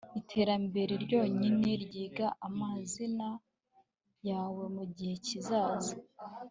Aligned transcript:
iterambere 0.19 0.93
ryonyine 1.05 1.69
ryiga 1.83 2.27
amazina 2.47 3.27
yawe 4.27 4.63
mugihe 4.75 5.15
kizaza 5.25 5.95